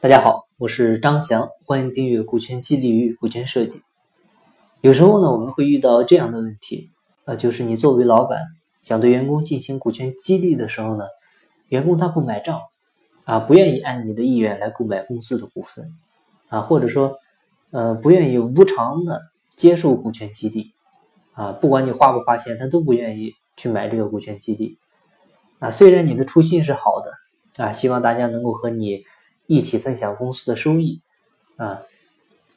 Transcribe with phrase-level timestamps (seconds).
[0.00, 3.82] 大家好，我是张翔，欢迎订阅股权激励与股权设计。
[4.80, 6.90] 有时候呢，我们会遇到这样的问题，
[7.24, 8.38] 啊，就是你作为老板
[8.80, 11.04] 想对员工进行股权激励的时候呢，
[11.66, 12.60] 员工他不买账，
[13.24, 15.92] 啊，不愿意按你的意愿来购买公司的股份，
[16.48, 17.16] 啊，或者说，
[17.72, 19.20] 呃，不愿意无偿的
[19.56, 20.70] 接受股权激励，
[21.32, 24.78] 啊，不管你花不花钱，他都不愿意去买这个股权激励。
[25.58, 27.10] 啊，虽然你的初心是好的。
[27.56, 29.02] 啊，希望大家能够和你
[29.48, 31.00] 一起分享公司的收益
[31.56, 31.82] 啊。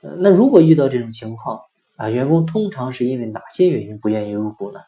[0.00, 1.60] 那如果遇到这种情况
[1.96, 4.80] 啊，员工通常是因为哪些原因不愿意入股呢？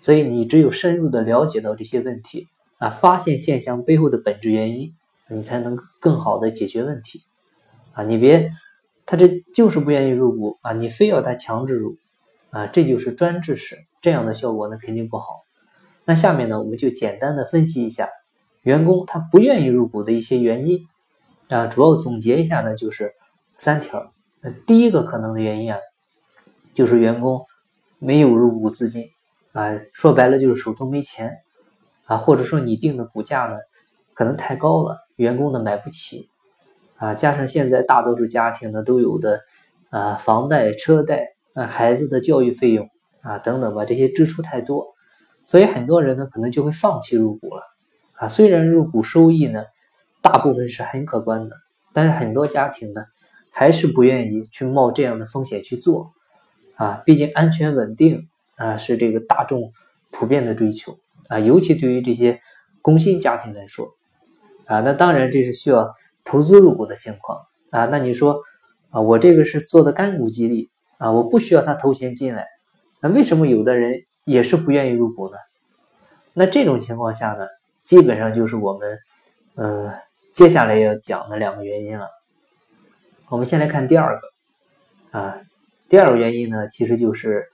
[0.00, 4.94] 所以你只有深入的了解到这些问题啊，发现现象背后的本质原因，
[5.28, 7.22] 你才能更好的解决问题
[7.92, 8.02] 啊。
[8.02, 8.50] 你别
[9.04, 11.96] 他这就是不愿意入股啊，你非要他强制入
[12.48, 15.42] 啊，这就是专制式，这样的效果呢肯定不好。
[16.06, 18.08] 那下面呢，我们就简单的分析一下。
[18.62, 20.86] 员工他不愿意入股的一些原因
[21.50, 23.12] 啊，主要总结一下呢，就是
[23.58, 24.12] 三条。
[24.40, 25.78] 那第一个可能的原因啊，
[26.72, 27.44] 就是员工
[27.98, 29.08] 没有入股资金
[29.52, 31.38] 啊，说白了就是手头没钱
[32.04, 33.58] 啊，或者说你定的股价呢
[34.14, 36.28] 可能太高了，员工呢买不起
[36.96, 39.40] 啊，加上现在大多数家庭呢都有的
[39.90, 42.88] 啊房贷、车贷啊、孩子的教育费用
[43.22, 44.86] 啊等等吧，这些支出太多，
[45.44, 47.62] 所以很多人呢可能就会放弃入股了。
[48.12, 49.64] 啊，虽然入股收益呢，
[50.30, 51.56] 大部分是很可观的，
[51.92, 53.04] 但是很多家庭呢，
[53.50, 56.12] 还是不愿意去冒这样的风险去做。
[56.76, 59.72] 啊，毕竟安全稳定啊是这个大众
[60.12, 62.40] 普遍的追求啊，尤其对于这些
[62.80, 63.88] 工薪家庭来说，
[64.66, 65.92] 啊，那当然这是需要
[66.22, 67.86] 投资入股的情况啊。
[67.86, 68.40] 那你说
[68.90, 72.46] 啊，我这个是做的干股激励啊，我不需要他投钱进来，
[73.00, 75.36] 那为什么有的人也是不愿意入股呢？
[76.34, 77.48] 那这种情况下呢？
[77.84, 78.98] 基本上就是我们，
[79.56, 79.92] 呃，
[80.40, 82.08] 接下来要讲的两个原因了。
[83.28, 85.38] 我们先来看第二个，啊，
[85.86, 87.44] 第二个原因呢，其实就是，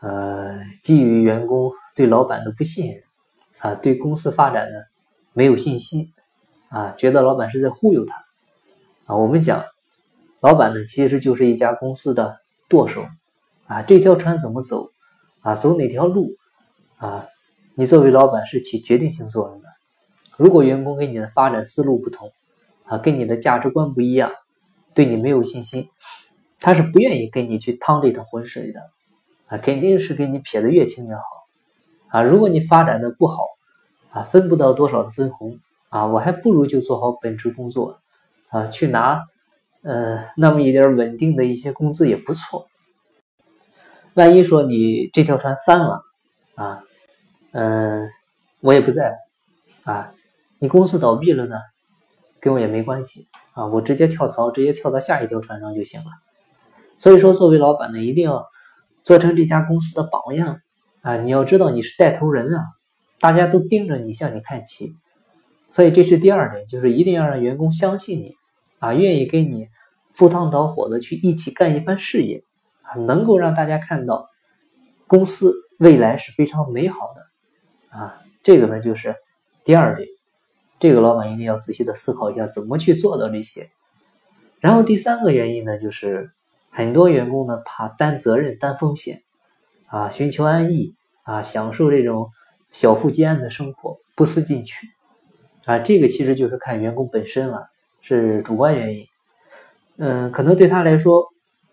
[0.00, 3.02] 呃，基于员工对老板的不信任，
[3.58, 4.78] 啊，对公司发展呢
[5.34, 6.14] 没有信心，
[6.70, 8.16] 啊，觉得老板是在忽悠他，
[9.04, 9.62] 啊，我们讲，
[10.40, 12.38] 老板呢其实就是一家公司的
[12.70, 13.04] 舵手，
[13.66, 14.88] 啊，这条船怎么走，
[15.42, 16.30] 啊，走哪条路，
[16.96, 17.26] 啊。
[17.74, 19.68] 你作为老板是起决定性作用的。
[20.36, 22.32] 如果员工跟你的发展思路不同，
[22.84, 24.32] 啊，跟你的价值观不一样，
[24.94, 25.88] 对你没有信心，
[26.60, 28.80] 他是不愿意跟你去趟这趟浑水的，
[29.46, 31.22] 啊，肯定是给你撇得越清越好，
[32.08, 33.46] 啊，如果你发展的不好，
[34.10, 35.58] 啊，分不到多少的分红，
[35.88, 37.98] 啊，我还不如就做好本职工作，
[38.48, 39.24] 啊，去拿，
[39.82, 42.66] 呃，那么一点稳定的一些工资也不错。
[44.14, 46.02] 万一说你这条船翻了，
[46.54, 46.82] 啊。
[47.56, 48.10] 嗯，
[48.62, 50.12] 我也不在乎啊。
[50.64, 51.58] 你公司倒闭了呢，
[52.40, 53.66] 跟我也没关系啊。
[53.66, 56.06] 我直接跳槽，直接跳到下一条船上就行了。
[56.96, 58.46] 所以说，作为老板呢，一定要
[59.02, 60.62] 做成这家公司的榜样
[61.02, 61.18] 啊。
[61.18, 62.64] 你要知道你是带头人啊，
[63.20, 64.96] 大家都盯着你，向你看齐。
[65.68, 68.34] 所以这是第二点，就是一定要让员工相信你
[68.78, 69.68] 啊，愿意跟你
[70.14, 72.42] 赴汤蹈火的去一起干一番事业
[72.80, 74.30] 啊，能够让大家看到
[75.06, 77.98] 公司未来是非常美好的。
[77.98, 79.14] 啊，这个呢就是
[79.62, 80.08] 第二点，
[80.84, 83.70] 这个老板一定要仔细的思考一下怎么去做到这些。
[84.60, 86.30] 然后第三个原因呢，就是
[86.68, 89.22] 很多员工呢怕担责任、担风险，
[89.86, 92.28] 啊，寻求安逸啊，享受这种
[92.70, 94.86] 小富即安的生活，不思进取，
[95.64, 97.66] 啊，这个其实就是看员工本身了，
[98.02, 99.06] 是主观原因。
[99.96, 101.24] 嗯，可能对他来说，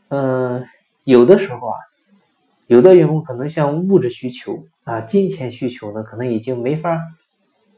[0.08, 0.66] 嗯，
[1.04, 1.76] 有的时候啊。
[2.68, 6.98] 有的员工可能像物质需求啊、金钱需求呢，可能已经没法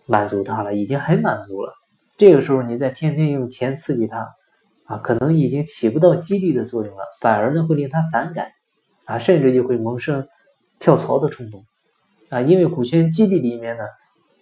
[0.06, 1.74] 满足他了，已经很满足了。
[2.18, 4.30] 这个时候你再天天用钱刺激他
[4.86, 8.47] 啊，可能已经起不到激励的作用了，反而呢会令他反感
[9.06, 10.28] 啊，甚至就会萌生
[10.80, 11.63] 跳槽的冲动
[12.30, 12.42] 啊。
[12.42, 13.84] 因为股权激励里面呢，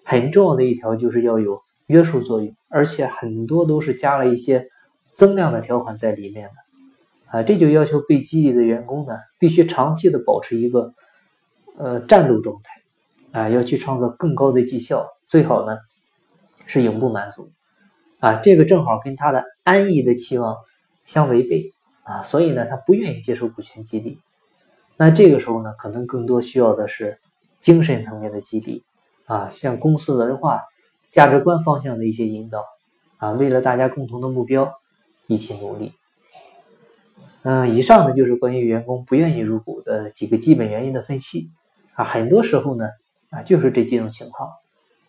[0.03, 4.67] 很重要的一条就是要有约束作用，而且很多都是加了一些
[5.15, 7.37] 增量的条款在里面的。
[7.37, 10.93] 啊，这就要求被激励的员工呢，必须长期的保持一个
[11.77, 15.77] 呃战斗状态，啊，要去创造更高的绩效，最好呢
[16.65, 17.49] 是永不满足，
[18.19, 20.57] 啊，这个正好跟他的安逸的期望
[21.05, 21.71] 相违背，
[22.03, 24.19] 啊，所以呢他不愿意接受股权激励，
[24.97, 27.17] 那这个时候呢，可能更多需要的是
[27.61, 28.83] 精神层面的激励，
[29.25, 30.63] 啊，像公司文化、
[31.09, 32.65] 价值观方向的一些引导，
[33.15, 34.73] 啊，为了大家共同的目标
[35.27, 35.93] 一起努力。
[37.43, 41.51] 嗯，以上呢就是关于员工不愿意入股的几个基本原因的分析。
[41.93, 42.03] 啊。
[42.03, 42.89] 很多时候呢，
[43.29, 44.51] 啊就是这几种情况。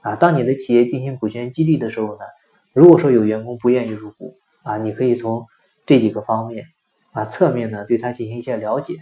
[0.03, 0.15] 啊。
[0.15, 2.25] 当你的企业进行股权激励的时候呢，
[2.73, 5.47] 如果说有员工不愿意入股啊，你可以从
[5.87, 6.67] 这几个方面
[7.13, 8.97] 啊，侧面呢对他进行一些了解，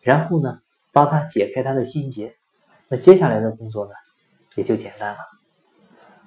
[0.00, 0.58] 然后呢
[0.92, 2.34] 帮他解开他的心结。
[2.88, 3.92] 那接下来的工作呢
[4.54, 5.18] 也就简单了。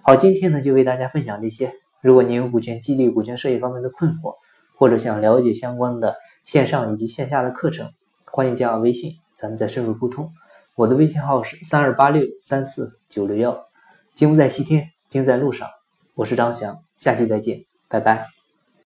[0.02, 1.74] 好，今天呢就为大家分享这些。
[2.02, 4.36] 如果您有股权激励、股权设计方面的困惑，
[4.78, 7.92] 或者想了解相关的线上以及线下的课程，
[8.26, 10.32] 欢迎加我微信，咱们再深入沟通。
[10.76, 13.67] 我的微信号是三二八六三四九六幺。
[14.18, 15.70] 金屋在西天，金在路上。
[16.16, 18.37] 我是张翔，下期再见，拜拜。